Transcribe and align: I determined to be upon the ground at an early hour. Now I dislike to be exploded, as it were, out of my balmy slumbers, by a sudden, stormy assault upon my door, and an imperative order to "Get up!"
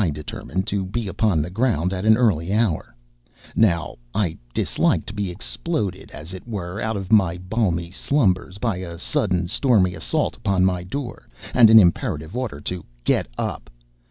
I 0.03 0.09
determined 0.09 0.65
to 0.65 0.83
be 0.83 1.07
upon 1.07 1.43
the 1.43 1.51
ground 1.51 1.93
at 1.93 2.05
an 2.05 2.17
early 2.17 2.51
hour. 2.51 2.95
Now 3.55 3.97
I 4.15 4.35
dislike 4.51 5.05
to 5.05 5.13
be 5.13 5.29
exploded, 5.29 6.09
as 6.09 6.33
it 6.33 6.47
were, 6.47 6.81
out 6.81 6.97
of 6.97 7.11
my 7.11 7.37
balmy 7.37 7.91
slumbers, 7.91 8.57
by 8.57 8.77
a 8.77 8.97
sudden, 8.97 9.47
stormy 9.47 9.93
assault 9.93 10.35
upon 10.35 10.65
my 10.65 10.81
door, 10.83 11.27
and 11.53 11.69
an 11.69 11.77
imperative 11.77 12.35
order 12.35 12.59
to 12.61 12.83
"Get 13.05 13.27
up!" 13.37 13.69